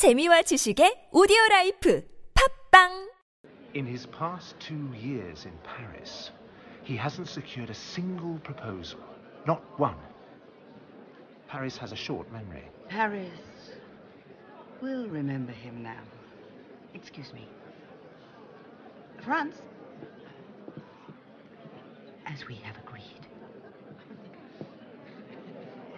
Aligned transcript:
재미와 0.00 0.40
지식의 0.48 1.10
오디오 1.12 1.36
라이프 1.50 2.02
팝빵 2.32 3.12
In 3.74 3.84
his 3.84 4.08
past 4.08 4.56
two 4.58 4.88
years 4.96 5.44
in 5.44 5.52
Paris, 5.60 6.32
he 6.82 6.96
hasn't 6.96 7.28
secured 7.28 7.68
a 7.68 7.74
single 7.76 8.40
proposal. 8.40 8.98
Not 9.46 9.60
one. 9.76 10.00
Paris 11.48 11.76
has 11.76 11.92
a 11.92 12.00
short 12.00 12.32
memory. 12.32 12.64
Paris 12.88 13.76
will 14.80 15.06
remember 15.06 15.52
him 15.52 15.82
now. 15.82 16.00
Excuse 16.94 17.34
me. 17.34 17.46
Franz, 19.22 19.60
as 22.24 22.48
we 22.48 22.54
have 22.64 22.78
agreed. 22.80 23.28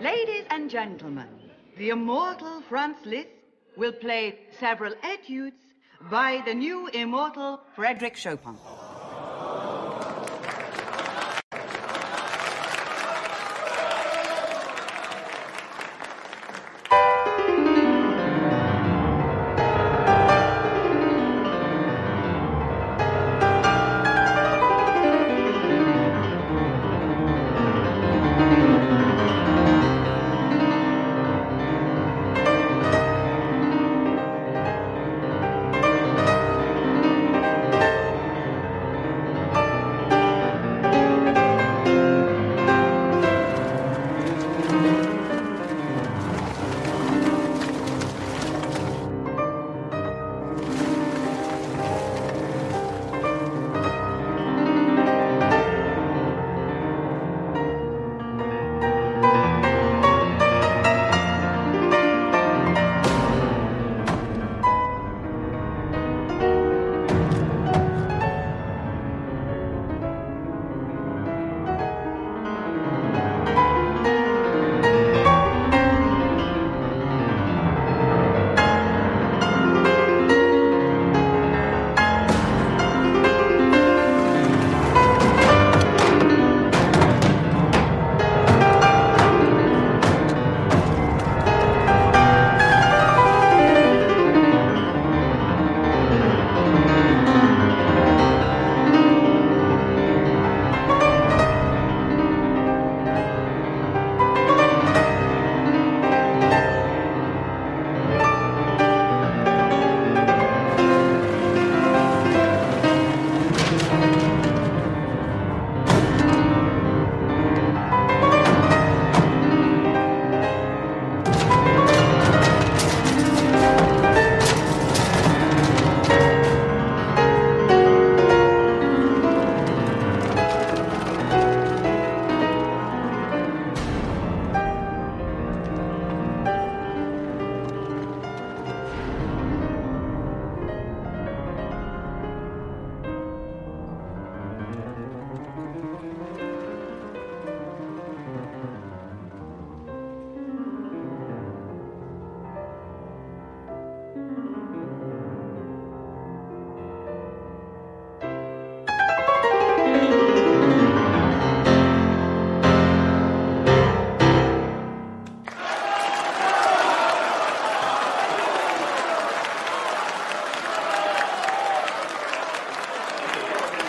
Ladies 0.00 0.42
and 0.50 0.68
gentlemen, 0.68 1.30
the 1.78 1.90
immortal 1.90 2.64
Franz 2.68 2.98
Liszt 3.06 3.41
will 3.76 3.92
play 3.92 4.38
several 4.58 4.94
etudes 5.02 5.56
by 6.10 6.42
the 6.44 6.54
new 6.54 6.88
immortal 6.88 7.60
Frederick 7.74 8.16
Chopin. 8.16 8.56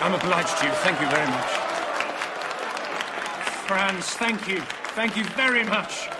I'm 0.04 0.12
obliged 0.12 0.58
to 0.58 0.66
you. 0.66 0.72
Thank 0.72 1.00
you 1.00 1.08
very 1.08 1.26
much. 1.30 1.50
Franz, 3.66 4.04
thank 4.10 4.46
you. 4.46 4.60
Thank 4.94 5.16
you 5.16 5.24
very 5.24 5.64
much. 5.64 6.10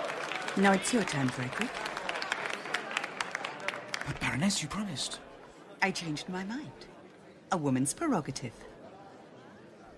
Now 0.56 0.72
it's 0.72 0.95
your 0.95 1.03
turn, 1.05 1.28
Frederick. 1.28 1.69
But, 4.06 4.19
Baroness, 4.21 4.62
you 4.62 4.69
promised. 4.69 5.19
I 5.83 5.91
changed 5.91 6.31
my 6.31 6.44
mind. 6.44 6.87
A 7.53 7.59
woman's 7.59 7.93
prerogative. 7.93 8.55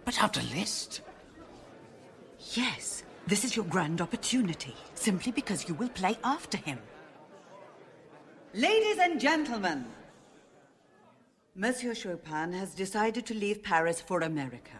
But 0.04 0.20
after 0.20 0.42
Liszt? 0.52 1.02
Yes, 2.54 3.04
this 3.28 3.44
is 3.44 3.54
your 3.54 3.66
grand 3.66 4.00
opportunity, 4.00 4.74
simply 4.94 5.30
because 5.30 5.68
you 5.68 5.74
will 5.74 5.90
play 5.90 6.18
after 6.24 6.58
him. 6.58 6.80
Ladies 8.52 8.98
and 8.98 9.20
gentlemen, 9.20 9.84
Monsieur 11.58 11.94
Chopin 11.94 12.52
has 12.52 12.74
decided 12.74 13.24
to 13.24 13.32
leave 13.32 13.62
Paris 13.62 13.98
for 13.98 14.20
America. 14.20 14.76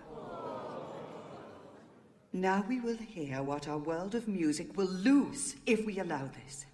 Now 2.34 2.66
we 2.68 2.80
will 2.80 2.98
hear 2.98 3.42
what 3.42 3.66
our 3.66 3.78
world 3.78 4.14
of 4.14 4.28
music 4.28 4.76
will 4.76 4.84
lose 4.86 5.56
if 5.64 5.86
we 5.86 5.98
allow 6.00 6.28
this. 6.44 6.66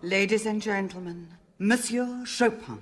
Ladies 0.00 0.46
and 0.46 0.62
gentlemen, 0.62 1.28
Monsieur 1.58 2.24
Chopin. 2.24 2.80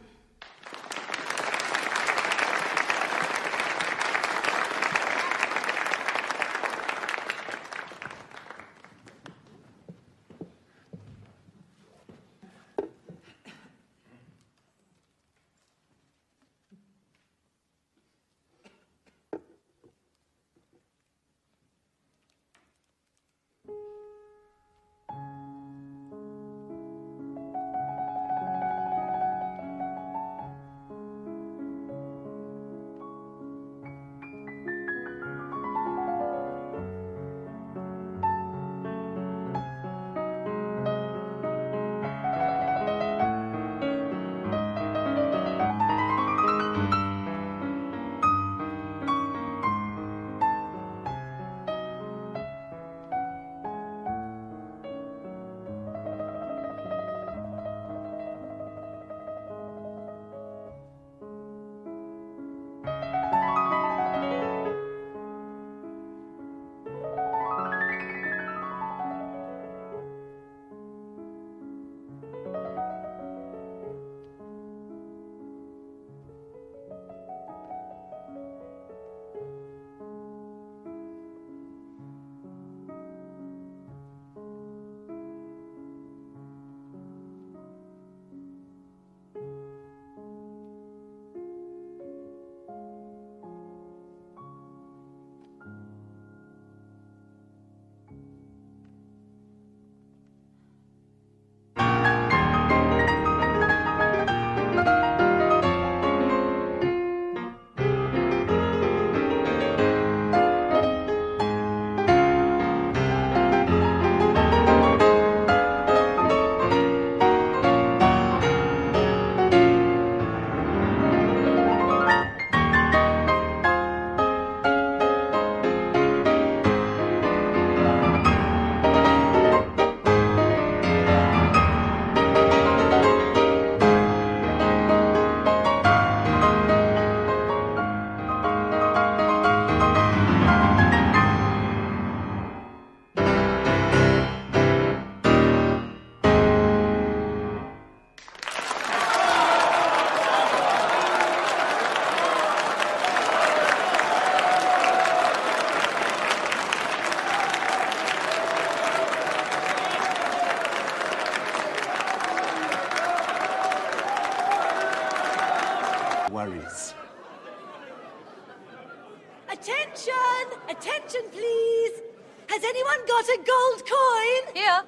Attention! 170.70 171.00
Attention, 171.10 171.22
please! 171.32 172.00
Has 172.46 172.62
anyone 172.62 172.98
got 173.06 173.24
a 173.24 173.38
gold 173.38 173.82
coin? 173.88 174.54
Here. 174.54 174.82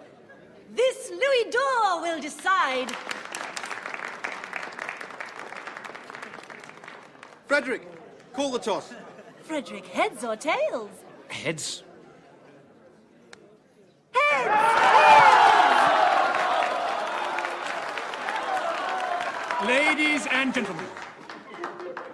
This 0.75 1.11
Louis 1.11 1.51
d'Or 1.51 2.03
will 2.03 2.21
decide. 2.21 2.91
Frederick, 7.47 7.83
call 8.33 8.53
the 8.53 8.59
toss. 8.61 8.93
Frederick, 9.43 9.87
heads 9.87 10.25
or 10.25 10.37
tails? 10.37 10.91
Heads. 11.29 11.83
Ladies 19.67 20.27
and 20.31 20.55
gentlemen, 20.55 20.87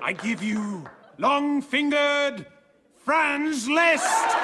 I 0.03 0.13
give 0.13 0.43
you 0.43 0.85
long 1.19 1.63
Franz 3.09 3.67
Liszt! 3.67 4.38